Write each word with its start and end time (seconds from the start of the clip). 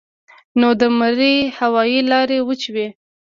نو 0.59 0.69
د 0.81 0.83
مرۍ 0.99 1.35
هوائي 1.57 1.99
لارې 2.11 2.37
وچې 2.47 2.69
وي 2.75 2.87